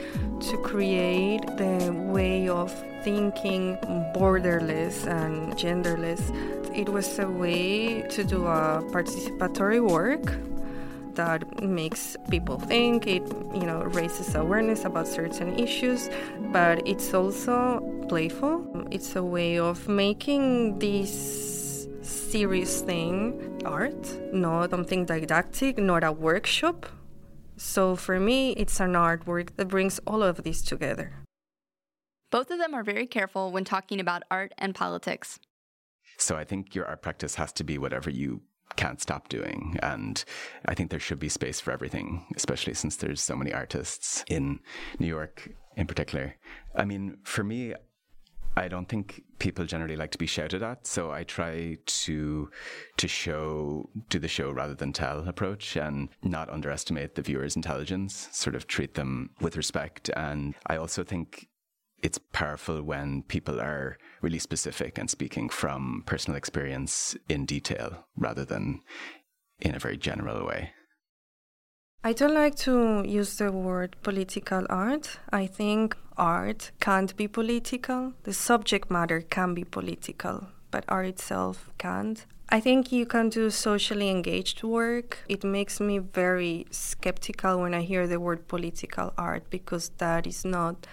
to 0.49 0.57
create 0.57 1.44
the 1.57 1.91
way 1.93 2.47
of 2.47 2.71
thinking 3.03 3.77
borderless 4.13 5.05
and 5.07 5.53
genderless. 5.53 6.21
It 6.75 6.89
was 6.89 7.19
a 7.19 7.27
way 7.27 8.01
to 8.01 8.23
do 8.23 8.47
a 8.47 8.83
participatory 8.91 9.79
work 9.79 10.37
that 11.15 11.63
makes 11.63 12.17
people 12.29 12.59
think 12.59 13.07
it 13.07 13.23
you 13.53 13.65
know 13.65 13.83
raises 13.93 14.35
awareness 14.35 14.83
about 14.85 15.07
certain 15.07 15.57
issues 15.57 16.09
but 16.51 16.85
it's 16.85 17.13
also 17.13 17.79
playful. 18.09 18.87
It's 18.91 19.15
a 19.15 19.23
way 19.23 19.57
of 19.57 19.87
making 19.87 20.79
this 20.79 21.87
serious 22.01 22.81
thing 22.81 23.61
art 23.65 24.33
not 24.33 24.69
something 24.69 25.05
didactic 25.05 25.77
not 25.77 26.03
a 26.03 26.11
workshop. 26.11 26.85
So 27.57 27.95
for 27.95 28.19
me 28.19 28.51
it's 28.51 28.79
an 28.79 28.93
artwork 28.93 29.55
that 29.55 29.69
brings 29.69 29.99
all 30.05 30.21
of 30.21 30.43
this 30.43 30.61
together 30.61 31.24
both 32.35 32.51
of 32.51 32.59
them 32.59 32.73
are 32.73 32.83
very 32.83 33.07
careful 33.07 33.49
when 33.49 33.63
talking 33.63 34.01
about 34.01 34.23
art 34.29 34.53
and 34.57 34.75
politics. 34.75 35.39
So 36.17 36.35
I 36.35 36.43
think 36.43 36.75
your 36.75 36.85
art 36.85 37.01
practice 37.01 37.35
has 37.35 37.53
to 37.53 37.63
be 37.63 37.77
whatever 37.77 38.09
you 38.09 38.41
can't 38.75 39.01
stop 39.01 39.29
doing. 39.29 39.79
And 39.81 40.21
I 40.65 40.73
think 40.73 40.89
there 40.89 40.99
should 40.99 41.17
be 41.17 41.29
space 41.29 41.61
for 41.61 41.71
everything, 41.71 42.25
especially 42.35 42.73
since 42.73 42.97
there's 42.97 43.21
so 43.21 43.37
many 43.37 43.53
artists 43.53 44.25
in 44.27 44.59
New 44.99 45.07
York 45.07 45.49
in 45.77 45.87
particular. 45.87 46.35
I 46.75 46.83
mean, 46.83 47.19
for 47.23 47.41
me, 47.41 47.73
I 48.57 48.67
don't 48.67 48.89
think 48.89 49.23
people 49.39 49.63
generally 49.63 49.95
like 49.95 50.11
to 50.11 50.17
be 50.17 50.27
shouted 50.27 50.61
at, 50.61 50.85
so 50.85 51.11
I 51.11 51.23
try 51.23 51.77
to 51.85 52.49
to 52.97 53.07
show 53.07 53.89
do 54.09 54.19
the 54.19 54.27
show 54.27 54.51
rather 54.51 54.75
than 54.75 54.91
tell 54.91 55.25
approach 55.25 55.77
and 55.77 56.09
not 56.21 56.49
underestimate 56.49 57.15
the 57.15 57.21
viewer's 57.21 57.55
intelligence, 57.55 58.27
sort 58.33 58.55
of 58.57 58.67
treat 58.67 58.95
them 58.95 59.29
with 59.39 59.55
respect. 59.55 60.09
And 60.17 60.53
I 60.67 60.75
also 60.75 61.03
think 61.05 61.47
it's 62.05 62.19
powerful 62.19 62.83
when 62.83 63.23
people 63.23 63.59
are 63.59 63.97
really 64.21 64.37
specific 64.37 64.99
and 64.99 65.09
speaking 65.09 65.49
from 65.49 66.03
personal 66.05 66.37
experience 66.37 67.17
in 67.27 67.47
detail 67.47 68.05
rather 68.15 68.45
than 68.45 68.81
in 69.59 69.73
a 69.73 69.79
very 69.79 69.97
general 69.97 70.45
way. 70.45 70.71
I 72.03 72.13
don't 72.13 72.35
like 72.35 72.55
to 72.57 73.03
use 73.03 73.37
the 73.37 73.51
word 73.51 73.95
political 74.03 74.67
art. 74.69 75.19
I 75.31 75.47
think 75.47 75.97
art 76.15 76.71
can't 76.79 77.15
be 77.17 77.27
political. 77.27 78.13
The 78.21 78.33
subject 78.33 78.91
matter 78.91 79.21
can 79.21 79.55
be 79.55 79.63
political, 79.63 80.49
but 80.69 80.85
art 80.87 81.07
itself 81.07 81.71
can't. 81.79 82.23
I 82.49 82.59
think 82.59 82.91
you 82.91 83.07
can 83.07 83.29
do 83.29 83.49
socially 83.49 84.11
engaged 84.11 84.61
work. 84.61 85.17
It 85.27 85.43
makes 85.43 85.79
me 85.79 85.97
very 85.97 86.67
skeptical 86.69 87.61
when 87.61 87.73
I 87.73 87.81
hear 87.81 88.05
the 88.05 88.19
word 88.19 88.47
political 88.47 89.11
art 89.17 89.49
because 89.49 89.89
that 89.97 90.27
is 90.27 90.45
not 90.45 90.85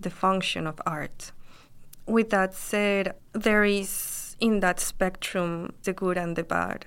the 0.00 0.10
function 0.10 0.66
of 0.66 0.80
art. 0.86 1.32
With 2.06 2.30
that 2.30 2.54
said, 2.54 3.14
there 3.32 3.64
is 3.64 4.36
in 4.40 4.60
that 4.60 4.80
spectrum 4.80 5.74
the 5.84 5.92
good 5.92 6.16
and 6.16 6.34
the 6.34 6.42
bad. 6.42 6.86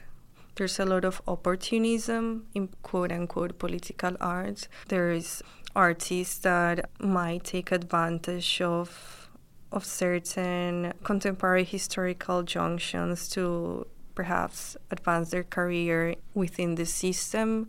There's 0.55 0.79
a 0.79 0.85
lot 0.85 1.05
of 1.05 1.21
opportunism 1.27 2.47
in 2.53 2.69
quote 2.81 3.11
unquote 3.11 3.57
political 3.57 4.15
art. 4.19 4.67
There 4.87 5.11
is 5.11 5.41
artists 5.75 6.39
that 6.39 6.89
might 6.99 7.43
take 7.45 7.71
advantage 7.71 8.61
of 8.61 9.29
of 9.71 9.83
certain 9.83 10.93
contemporary 11.03 11.63
historical 11.63 12.43
junctions 12.43 13.27
to 13.29 13.87
perhaps 14.13 14.77
advance 14.91 15.31
their 15.31 15.43
career 15.43 16.15
within 16.35 16.75
the 16.75 16.85
system 16.85 17.67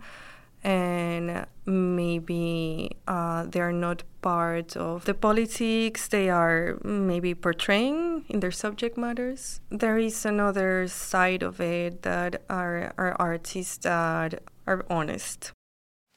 and 0.65 1.47
maybe 1.67 2.91
uh, 3.07 3.45
they 3.45 3.61
are 3.61 3.73
not 3.73 4.03
part 4.23 4.77
of 4.77 5.05
the 5.05 5.15
politics 5.15 6.09
they 6.09 6.31
are 6.31 6.79
maybe 6.83 7.35
portraying 7.35 8.25
in 8.29 8.41
their 8.41 8.51
subject 8.51 8.97
matters. 8.97 9.61
There 9.71 9.99
is 9.99 10.25
another 10.25 10.89
side 10.89 11.43
of 11.43 11.61
it 11.61 12.03
that 12.03 12.43
are, 12.49 12.93
are 12.97 13.15
artists 13.19 13.79
that 13.79 14.43
are 14.67 14.85
honest. 14.89 15.53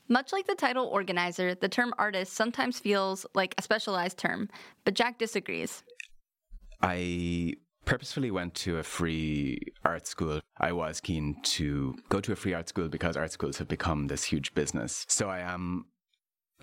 Much 0.09 0.31
like 0.31 0.47
the 0.47 0.55
title 0.55 0.85
organizer, 0.85 1.53
the 1.53 1.67
term 1.67 1.93
artist 1.97 2.33
sometimes 2.33 2.79
feels 2.79 3.25
like 3.35 3.53
a 3.57 3.61
specialized 3.61 4.17
term, 4.17 4.49
but 4.85 4.93
Jack 4.93 5.19
disagrees. 5.19 5.83
I 6.81 7.55
purposefully 7.87 8.31
went 8.31 8.53
to 8.53 8.77
a 8.77 8.83
free 8.83 9.59
art 9.85 10.05
school. 10.05 10.41
I 10.59 10.73
was 10.73 10.99
keen 10.99 11.37
to 11.55 11.95
go 12.09 12.19
to 12.19 12.33
a 12.33 12.35
free 12.35 12.53
art 12.53 12.67
school 12.67 12.89
because 12.89 13.15
art 13.15 13.31
schools 13.31 13.57
have 13.57 13.69
become 13.69 14.07
this 14.07 14.25
huge 14.25 14.53
business. 14.53 15.05
So 15.07 15.29
I 15.29 15.39
am 15.39 15.85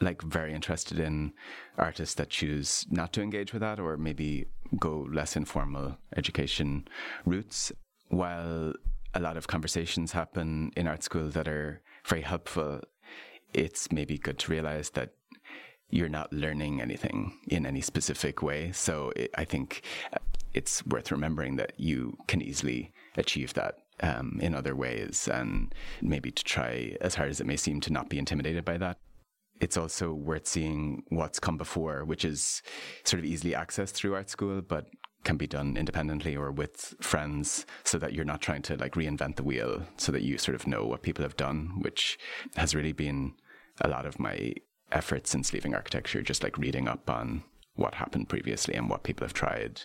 like 0.00 0.20
very 0.22 0.52
interested 0.52 1.00
in 1.00 1.32
artists 1.78 2.14
that 2.16 2.28
choose 2.28 2.84
not 2.90 3.12
to 3.14 3.22
engage 3.22 3.52
with 3.54 3.62
that 3.62 3.80
or 3.80 3.96
maybe 3.96 4.46
go 4.78 5.06
less 5.10 5.34
informal 5.34 5.96
education 6.16 6.86
routes 7.24 7.72
while 8.08 8.74
a 9.14 9.20
lot 9.20 9.36
of 9.36 9.46
conversations 9.46 10.12
happen 10.12 10.72
in 10.76 10.86
art 10.86 11.02
school 11.02 11.30
that 11.30 11.48
are 11.48 11.80
very 12.06 12.22
helpful 12.22 12.80
it's 13.52 13.92
maybe 13.92 14.18
good 14.18 14.36
to 14.40 14.50
realize 14.50 14.90
that 14.90 15.14
you're 15.90 16.08
not 16.08 16.32
learning 16.32 16.80
anything 16.80 17.38
in 17.46 17.64
any 17.64 17.80
specific 17.80 18.42
way 18.42 18.72
so 18.72 19.12
it, 19.14 19.30
i 19.36 19.44
think 19.44 19.84
it's 20.54 20.84
worth 20.86 21.10
remembering 21.10 21.56
that 21.56 21.72
you 21.76 22.16
can 22.26 22.40
easily 22.40 22.92
achieve 23.16 23.54
that 23.54 23.78
um, 24.00 24.38
in 24.40 24.54
other 24.54 24.74
ways 24.74 25.28
and 25.28 25.74
maybe 26.00 26.30
to 26.30 26.42
try 26.44 26.96
as 27.00 27.14
hard 27.14 27.30
as 27.30 27.40
it 27.40 27.46
may 27.46 27.56
seem 27.56 27.80
to 27.80 27.92
not 27.92 28.08
be 28.08 28.18
intimidated 28.18 28.64
by 28.64 28.76
that 28.78 28.98
it's 29.60 29.76
also 29.76 30.12
worth 30.12 30.46
seeing 30.46 31.02
what's 31.08 31.38
come 31.38 31.56
before, 31.56 32.04
which 32.04 32.24
is 32.24 32.62
sort 33.04 33.20
of 33.20 33.24
easily 33.24 33.54
accessed 33.54 33.92
through 33.92 34.14
art 34.14 34.28
school, 34.28 34.60
but 34.60 34.86
can 35.24 35.36
be 35.36 35.46
done 35.46 35.76
independently 35.76 36.36
or 36.36 36.52
with 36.52 36.94
friends 37.00 37.64
so 37.82 37.98
that 37.98 38.12
you're 38.12 38.26
not 38.26 38.42
trying 38.42 38.60
to 38.60 38.76
like 38.76 38.92
reinvent 38.92 39.36
the 39.36 39.42
wheel 39.42 39.82
so 39.96 40.12
that 40.12 40.22
you 40.22 40.36
sort 40.36 40.54
of 40.54 40.66
know 40.66 40.84
what 40.84 41.02
people 41.02 41.22
have 41.22 41.36
done, 41.36 41.80
which 41.80 42.18
has 42.56 42.74
really 42.74 42.92
been 42.92 43.32
a 43.80 43.88
lot 43.88 44.06
of 44.06 44.18
my 44.18 44.54
effort 44.92 45.26
since 45.26 45.52
leaving 45.52 45.74
architecture, 45.74 46.20
just 46.20 46.42
like 46.42 46.58
reading 46.58 46.88
up 46.88 47.08
on 47.08 47.42
what 47.74 47.94
happened 47.94 48.28
previously 48.28 48.74
and 48.74 48.90
what 48.90 49.02
people 49.02 49.24
have 49.24 49.32
tried. 49.32 49.82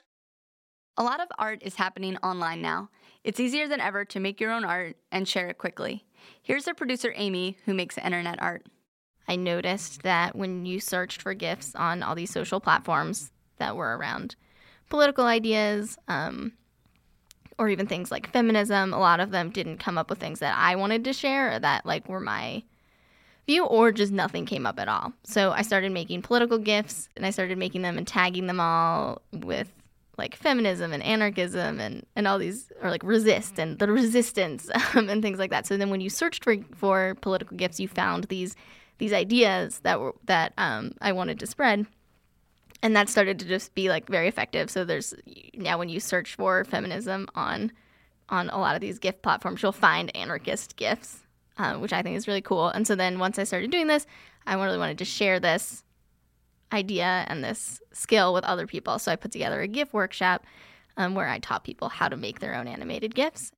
A 1.00 1.04
lot 1.04 1.22
of 1.22 1.30
art 1.40 1.64
is 1.64 1.76
happening 1.76 2.18
online 2.18 2.62
now. 2.62 2.90
It's 3.24 3.40
easier 3.40 3.70
than 3.70 3.80
ever 3.80 4.04
to 4.04 4.20
make 4.20 4.42
your 4.42 4.52
own 4.52 4.66
art 4.66 4.98
and 5.14 5.26
share 5.26 5.48
it 5.48 5.58
quickly. 5.58 6.04
Here's 6.42 6.68
our 6.68 6.74
producer, 6.74 7.14
Amy, 7.16 7.58
who 7.64 7.74
makes 7.74 7.98
internet 7.98 8.42
art. 8.42 8.66
I 9.26 9.38
noticed 9.38 10.04
that 10.04 10.36
when 10.36 10.66
you 10.66 10.82
searched 10.82 11.22
for 11.22 11.34
GIFs 11.34 11.74
on 11.74 12.04
all 12.04 12.16
these 12.16 12.32
social 12.32 12.60
platforms 12.60 13.32
that 13.60 13.78
were 13.78 13.96
around 13.96 14.36
political 14.90 15.24
ideas, 15.24 15.98
um, 16.10 16.52
or 17.58 17.70
even 17.70 17.88
things 17.88 18.12
like 18.12 18.34
feminism, 18.34 18.94
a 18.94 19.00
lot 19.00 19.22
of 19.22 19.32
them 19.32 19.52
didn't 19.52 19.78
come 19.78 19.98
up 19.98 20.10
with 20.10 20.20
things 20.20 20.40
that 20.40 20.58
I 20.58 20.76
wanted 20.76 21.06
to 21.06 21.14
share 21.14 21.54
or 21.54 21.60
that 21.60 21.86
like 21.86 22.10
were 22.10 22.20
my 22.20 22.64
view, 23.48 23.66
or 23.66 23.94
just 23.94 24.12
nothing 24.12 24.46
came 24.46 24.66
up 24.66 24.80
at 24.80 24.90
all. 24.90 25.14
So 25.24 25.52
I 25.52 25.62
started 25.62 25.94
making 25.94 26.24
political 26.24 26.58
GIFs 26.58 27.08
and 27.16 27.26
I 27.26 27.30
started 27.30 27.58
making 27.58 27.84
them 27.84 27.98
and 27.98 28.06
tagging 28.06 28.48
them 28.48 28.60
all 28.60 29.22
with 29.32 29.72
like 30.20 30.36
feminism 30.36 30.94
and 30.94 31.02
anarchism 31.02 31.80
and, 31.80 32.06
and 32.16 32.28
all 32.28 32.38
these 32.38 32.72
or 32.84 32.92
like 32.92 33.04
resist 33.04 33.58
and 33.58 33.80
the 33.80 33.92
resistance 33.92 34.70
um, 34.94 35.10
and 35.10 35.24
things 35.24 35.40
like 35.40 35.50
that. 35.50 35.66
So 35.66 35.78
then 35.78 35.90
when 35.90 36.02
you 36.02 36.10
searched 36.12 36.44
for 36.44 36.58
for 36.76 37.16
political 37.22 37.58
GIFs, 37.58 37.80
you 37.80 37.88
found 37.88 38.26
these 38.26 38.56
these 39.00 39.14
ideas 39.14 39.80
that 39.80 40.00
were 40.00 40.14
that 40.26 40.54
um, 40.58 40.92
I 41.02 41.14
wanted 41.14 41.40
to 41.40 41.48
spread 41.48 41.88
and 42.82 42.96
that 42.96 43.10
started 43.10 43.40
to 43.40 43.46
just 43.46 43.74
be 43.76 43.90
like 43.90 44.08
very 44.08 44.28
effective. 44.28 44.70
So 44.70 44.86
there's 44.86 45.14
now 45.54 45.78
when 45.78 45.90
you 45.90 46.00
search 46.00 46.36
for 46.36 46.64
feminism 46.64 47.28
on 47.36 47.72
on 48.30 48.50
a 48.50 48.60
lot 48.60 48.76
of 48.76 48.82
these 48.82 49.00
GIF 49.00 49.22
platforms, 49.22 49.64
you'll 49.64 49.72
find 49.72 50.16
anarchist 50.16 50.76
GIFs, 50.76 51.22
uh, 51.58 51.76
which 51.76 51.92
I 51.92 52.04
think 52.04 52.16
is 52.16 52.28
really 52.28 52.42
cool. 52.42 52.68
And 52.70 52.86
so 52.86 52.96
then 52.96 53.18
once 53.18 53.40
I 53.40 53.44
started 53.44 53.72
doing 53.72 53.88
this, 53.88 54.06
I 54.46 54.54
really 54.54 54.78
wanted 54.78 55.00
to 55.00 55.06
share 55.06 55.40
this 55.40 55.84
idea 56.72 57.26
and 57.28 57.44
this 57.44 57.82
skill 57.94 58.34
with 58.34 58.44
other 58.44 58.68
people. 58.68 59.00
So 59.00 59.12
I 59.12 59.16
put 59.16 59.32
together 59.32 59.62
a 59.62 59.68
GIF 59.68 59.94
workshop 59.94 60.46
um, 60.98 61.16
where 61.16 61.28
I 61.28 61.40
taught 61.40 61.64
people 61.64 61.90
how 61.90 62.10
to 62.10 62.18
make 62.18 62.40
their 62.40 62.56
own 62.56 62.68
animated 62.68 63.16
GIFs. 63.16 63.52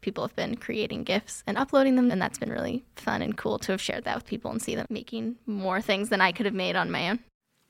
People 0.00 0.24
have 0.24 0.34
been 0.34 0.56
creating 0.56 1.04
GIFs 1.04 1.44
and 1.46 1.56
uploading 1.56 1.96
them, 1.96 2.10
and 2.10 2.20
that's 2.20 2.38
been 2.38 2.50
really 2.50 2.84
fun 2.96 3.22
and 3.22 3.36
cool 3.36 3.58
to 3.60 3.72
have 3.72 3.80
shared 3.80 4.04
that 4.04 4.16
with 4.16 4.26
people 4.26 4.50
and 4.50 4.60
see 4.60 4.74
them 4.74 4.86
making 4.90 5.36
more 5.46 5.80
things 5.80 6.08
than 6.08 6.20
I 6.20 6.32
could 6.32 6.46
have 6.46 6.54
made 6.54 6.76
on 6.76 6.90
my 6.90 7.10
own. 7.10 7.20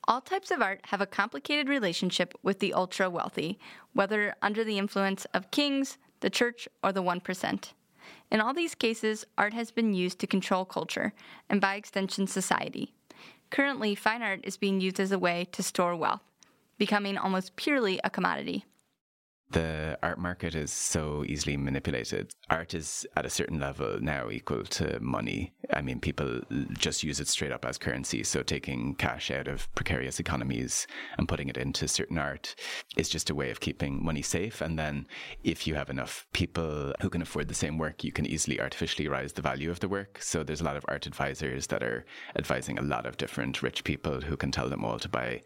All 0.05 0.19
types 0.19 0.51
of 0.51 0.61
art 0.61 0.81
have 0.85 0.99
a 0.99 1.05
complicated 1.05 1.69
relationship 1.69 2.33
with 2.43 2.59
the 2.59 2.73
ultra 2.73 3.09
wealthy, 3.09 3.57
whether 3.93 4.35
under 4.41 4.63
the 4.63 4.77
influence 4.77 5.25
of 5.33 5.51
kings, 5.51 5.97
the 6.19 6.29
church, 6.29 6.67
or 6.83 6.91
the 6.91 7.03
1%. 7.03 7.71
In 8.29 8.41
all 8.41 8.53
these 8.53 8.75
cases, 8.75 9.25
art 9.37 9.53
has 9.53 9.71
been 9.71 9.93
used 9.93 10.19
to 10.19 10.27
control 10.27 10.65
culture, 10.65 11.13
and 11.49 11.61
by 11.61 11.75
extension, 11.75 12.27
society. 12.27 12.93
Currently, 13.53 13.93
fine 13.93 14.23
art 14.23 14.39
is 14.45 14.57
being 14.57 14.81
used 14.81 14.99
as 14.99 15.11
a 15.11 15.19
way 15.19 15.47
to 15.51 15.61
store 15.61 15.95
wealth, 15.95 16.23
becoming 16.79 17.19
almost 17.19 17.55
purely 17.55 17.99
a 18.03 18.09
commodity 18.09 18.65
the 19.51 19.97
art 20.01 20.17
market 20.17 20.55
is 20.55 20.71
so 20.71 21.23
easily 21.27 21.55
manipulated. 21.57 22.31
Art 22.49 22.73
is 22.73 23.05
at 23.15 23.25
a 23.25 23.29
certain 23.29 23.59
level 23.59 23.99
now 24.01 24.29
equal 24.29 24.63
to 24.63 24.99
money. 24.99 25.53
I 25.71 25.81
mean, 25.81 25.99
people 25.99 26.41
just 26.73 27.03
use 27.03 27.19
it 27.19 27.27
straight 27.27 27.51
up 27.51 27.63
as 27.65 27.77
currency. 27.77 28.23
So 28.23 28.41
taking 28.41 28.95
cash 28.95 29.29
out 29.29 29.47
of 29.47 29.73
precarious 29.75 30.19
economies 30.19 30.87
and 31.17 31.27
putting 31.27 31.49
it 31.49 31.57
into 31.57 31.87
certain 31.87 32.17
art 32.17 32.55
is 32.97 33.09
just 33.09 33.29
a 33.29 33.35
way 33.35 33.51
of 33.51 33.59
keeping 33.59 34.03
money 34.03 34.23
safe. 34.23 34.59
And 34.59 34.77
then 34.77 35.07
if 35.43 35.67
you 35.67 35.75
have 35.75 35.89
enough 35.89 36.25
people 36.33 36.93
who 37.01 37.09
can 37.09 37.21
afford 37.21 37.47
the 37.47 37.53
same 37.53 37.77
work, 37.77 38.03
you 38.03 38.11
can 38.11 38.25
easily 38.25 38.59
artificially 38.59 39.07
rise 39.07 39.33
the 39.33 39.41
value 39.41 39.69
of 39.69 39.79
the 39.79 39.87
work. 39.89 40.17
So 40.21 40.43
there's 40.43 40.61
a 40.61 40.65
lot 40.65 40.77
of 40.77 40.85
art 40.87 41.05
advisors 41.05 41.67
that 41.67 41.83
are 41.83 42.05
advising 42.35 42.79
a 42.79 42.83
lot 42.83 43.05
of 43.05 43.17
different 43.17 43.61
rich 43.61 43.83
people 43.83 44.21
who 44.21 44.35
can 44.35 44.51
tell 44.51 44.69
them 44.69 44.83
all 44.83 44.99
to 44.99 45.09
buy 45.09 45.41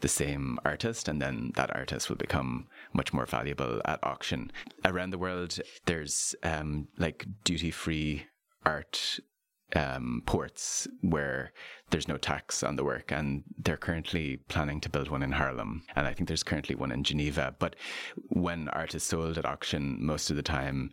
the 0.00 0.08
same 0.08 0.58
artist, 0.64 1.08
and 1.08 1.20
then 1.20 1.52
that 1.56 1.74
artist 1.74 2.08
will 2.08 2.16
become 2.16 2.68
much 2.92 3.12
more 3.12 3.26
valuable 3.26 3.80
at 3.84 4.02
auction. 4.02 4.50
Around 4.84 5.10
the 5.10 5.18
world, 5.18 5.58
there's 5.86 6.34
um, 6.42 6.88
like 6.98 7.26
duty 7.44 7.70
free 7.70 8.26
art 8.64 9.18
um, 9.74 10.22
ports 10.26 10.88
where 11.02 11.52
there's 11.90 12.08
no 12.08 12.16
tax 12.16 12.62
on 12.62 12.76
the 12.76 12.84
work, 12.84 13.12
and 13.12 13.44
they're 13.58 13.76
currently 13.76 14.38
planning 14.48 14.80
to 14.80 14.88
build 14.88 15.08
one 15.10 15.22
in 15.22 15.32
Harlem, 15.32 15.82
and 15.96 16.06
I 16.06 16.12
think 16.12 16.28
there's 16.28 16.42
currently 16.42 16.74
one 16.74 16.92
in 16.92 17.04
Geneva. 17.04 17.54
But 17.58 17.76
when 18.28 18.68
art 18.68 18.94
is 18.94 19.02
sold 19.02 19.38
at 19.38 19.46
auction, 19.46 19.96
most 20.04 20.30
of 20.30 20.36
the 20.36 20.42
time 20.42 20.90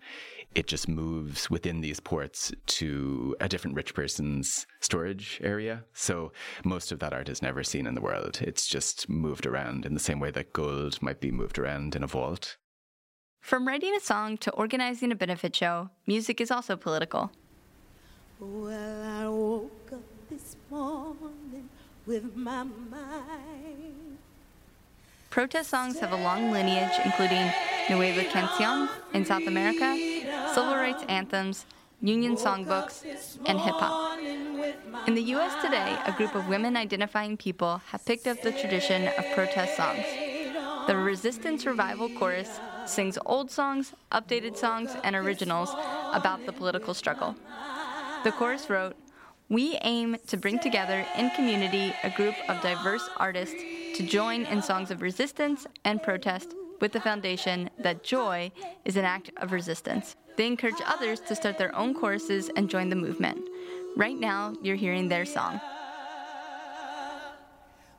it 0.55 0.67
just 0.67 0.87
moves 0.87 1.49
within 1.49 1.81
these 1.81 1.99
ports 1.99 2.53
to 2.65 3.35
a 3.41 3.49
different 3.49 3.75
rich 3.75 3.93
person's 3.93 4.65
storage 4.79 5.39
area. 5.43 5.83
So 5.93 6.31
most 6.63 6.93
of 6.93 6.99
that 6.99 7.13
art 7.13 7.27
is 7.27 7.41
never 7.41 7.61
seen 7.61 7.85
in 7.85 7.93
the 7.93 8.01
world. 8.01 8.39
It's 8.41 8.65
just 8.65 9.09
moved 9.09 9.45
around 9.45 9.85
in 9.85 9.93
the 9.93 9.99
same 9.99 10.19
way 10.19 10.31
that 10.31 10.53
gold 10.53 11.01
might 11.01 11.19
be 11.19 11.29
moved 11.29 11.59
around 11.59 11.95
in 11.95 12.03
a 12.03 12.07
vault. 12.07 12.55
From 13.41 13.67
writing 13.67 13.93
a 13.95 13.99
song 13.99 14.37
to 14.37 14.51
organizing 14.51 15.11
a 15.11 15.15
benefit 15.15 15.55
show, 15.55 15.89
music 16.07 16.39
is 16.41 16.49
also 16.49 16.77
political. 16.77 17.31
Well, 18.39 19.03
I 19.03 19.29
woke 19.29 19.93
up 19.93 20.03
this 20.29 20.57
morning 20.69 21.69
with 22.05 22.35
my 22.35 22.63
mind 22.63 24.17
Protest 25.29 25.69
songs 25.69 25.99
have 25.99 26.11
a 26.11 26.17
long 26.17 26.51
lineage, 26.51 26.91
including 27.05 27.49
Nueva 27.89 28.23
Canción 28.23 28.89
in 29.13 29.25
South 29.25 29.47
America, 29.47 29.97
civil 30.53 30.75
rights 30.75 31.03
anthems, 31.07 31.65
union 32.01 32.35
songbooks, 32.35 33.03
and 33.45 33.59
hip 33.59 33.75
hop. 33.75 34.19
In 35.07 35.15
the 35.15 35.23
US 35.35 35.61
today, 35.63 35.97
a 36.05 36.11
group 36.11 36.35
of 36.35 36.47
women 36.47 36.75
identifying 36.75 37.37
people 37.37 37.81
have 37.91 38.05
picked 38.05 38.27
up 38.27 38.41
the 38.41 38.51
tradition 38.51 39.07
of 39.17 39.25
protest 39.33 39.77
songs. 39.77 40.05
The 40.87 40.95
Resistance 40.95 41.65
Revival 41.65 42.09
Chorus 42.09 42.59
sings 42.85 43.17
old 43.25 43.49
songs, 43.49 43.93
updated 44.11 44.55
songs, 44.57 44.95
and 45.03 45.15
originals 45.15 45.69
about 46.13 46.45
the 46.45 46.53
political 46.53 46.93
struggle. 46.93 47.35
The 48.25 48.31
chorus 48.31 48.71
wrote, 48.71 48.95
We 49.49 49.77
aim 49.83 50.17
to 50.25 50.35
bring 50.35 50.57
together 50.57 51.05
in 51.15 51.29
community 51.35 51.93
a 52.03 52.09
group 52.09 52.33
of 52.49 52.59
diverse 52.59 53.07
artists 53.17 53.61
to 53.93 54.03
join 54.03 54.47
in 54.47 54.63
songs 54.63 54.89
of 54.89 55.03
resistance 55.03 55.67
and 55.83 56.01
protest 56.01 56.55
with 56.81 56.91
the 56.91 56.99
foundation 56.99 57.69
that 57.77 58.03
joy 58.03 58.51
is 58.83 58.97
an 58.97 59.05
act 59.05 59.29
of 59.37 59.51
resistance. 59.51 60.15
They 60.37 60.47
encourage 60.47 60.81
others 60.87 61.19
to 61.19 61.35
start 61.35 61.59
their 61.59 61.75
own 61.75 61.93
choruses 61.93 62.49
and 62.55 62.67
join 62.67 62.89
the 62.89 62.95
movement. 62.95 63.47
Right 63.95 64.19
now, 64.19 64.55
you're 64.63 64.75
hearing 64.75 65.07
their 65.07 65.25
song. 65.25 65.61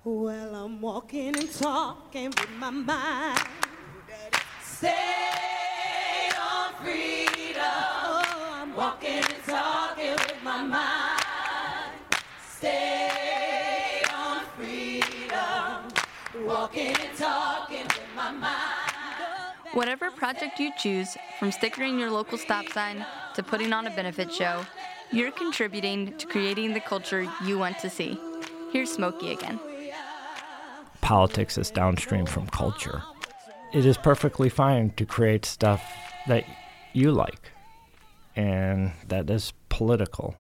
Well, 0.03 0.57
I'm 0.57 0.81
walking 0.81 1.37
and 1.37 1.53
talking 1.53 2.31
with 2.31 2.51
my 2.59 2.71
mind. 2.71 3.39
Stay 4.61 4.91
on 6.37 6.75
freedom. 6.83 7.63
Oh, 7.63 8.25
I'm 8.55 8.75
walking 8.75 9.23
Whatever 19.73 20.11
project 20.11 20.59
you 20.59 20.73
choose, 20.79 21.17
from 21.39 21.53
stickering 21.53 21.99
your 21.99 22.11
local 22.11 22.39
stop 22.39 22.67
sign 22.69 23.05
to 23.35 23.43
putting 23.43 23.73
on 23.73 23.87
a 23.87 23.91
benefit 23.91 24.33
show, 24.33 24.65
you're 25.13 25.31
contributing 25.31 26.17
to 26.19 26.27
creating 26.27 26.73
the 26.73 26.81
culture 26.81 27.27
you 27.45 27.59
want 27.59 27.79
to 27.81 27.91
see. 27.91 28.19
Here's 28.73 28.91
Smokey 28.91 29.33
again. 29.33 29.61
Politics 31.01 31.59
is 31.59 31.71
downstream 31.71 32.27
from 32.27 32.47
culture. 32.49 33.03
It 33.73 33.85
is 33.85 33.97
perfectly 33.99 34.49
fine 34.49 34.91
to 34.97 35.05
create 35.05 35.45
stuff 35.45 35.83
that 36.27 36.45
you 36.93 37.13
like 37.13 37.53
and 38.37 38.93
that 39.09 39.29
is 39.31 39.53
political. 39.69 40.37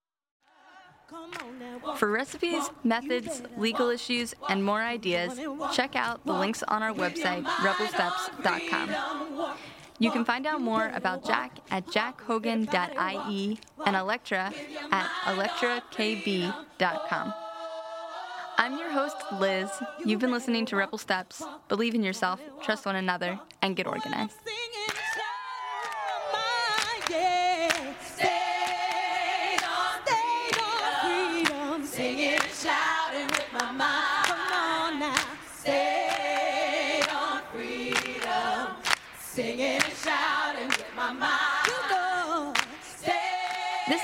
For 1.96 2.10
recipes, 2.10 2.70
methods, 2.84 3.42
legal 3.56 3.88
issues, 3.90 4.34
and 4.48 4.64
more 4.64 4.82
ideas, 4.82 5.38
check 5.72 5.96
out 5.96 6.24
the 6.26 6.32
links 6.32 6.62
on 6.68 6.82
our 6.82 6.92
website, 6.92 7.44
rebelsteps.com. 7.44 9.56
You 9.98 10.10
can 10.10 10.26
find 10.26 10.46
out 10.46 10.60
more 10.60 10.90
about 10.94 11.24
Jack 11.24 11.56
at 11.70 11.86
jackhogan.ie 11.86 13.58
and 13.86 13.96
Electra 13.96 14.52
at 14.92 15.10
electrakb.com. 15.24 17.32
I'm 18.58 18.78
your 18.78 18.90
host, 18.90 19.16
Liz. 19.38 19.70
You've 20.04 20.20
been 20.20 20.32
listening 20.32 20.66
to 20.66 20.76
Rebel 20.76 20.98
Steps. 20.98 21.42
Believe 21.68 21.94
in 21.94 22.02
yourself, 22.02 22.40
trust 22.62 22.84
one 22.86 22.96
another, 22.96 23.38
and 23.62 23.76
get 23.76 23.86
organized. 23.86 24.34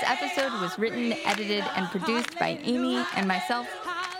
Episode 0.03 0.51
was 0.61 0.77
written, 0.77 1.13
edited, 1.25 1.63
and 1.75 1.87
produced 1.89 2.37
by 2.39 2.59
Amy 2.63 3.03
and 3.15 3.27
myself. 3.27 3.67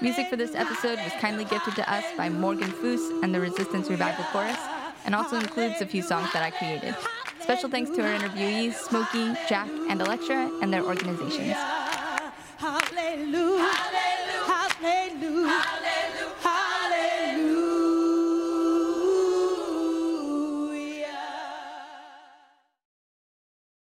Music 0.02 0.28
for 0.30 0.36
this 0.36 0.56
episode 0.56 0.98
was 1.00 1.14
kindly 1.20 1.46
gifted 1.46 1.76
to 1.76 1.92
us 1.92 2.04
by 2.18 2.30
Morgan 2.30 2.70
Foose 2.70 3.24
and 3.24 3.34
the 3.34 3.40
Resistance 3.40 3.90
Revival 3.90 4.26
Chorus, 4.26 4.58
and 5.06 5.16
also 5.16 5.38
includes 5.38 5.82
a 5.82 5.86
few 5.86 6.02
songs 6.02 6.32
that 6.34 6.44
I 6.44 6.52
created. 6.52 6.96
Special 7.42 7.70
thanks 7.70 7.92
to 7.92 8.02
our 8.02 8.20
interviewees, 8.20 8.74
Smokey, 8.74 9.34
Jack, 9.48 9.70
and 9.90 10.02
Electra, 10.02 10.50
and 10.62 10.74
their 10.74 10.84
organizations. 10.84 11.56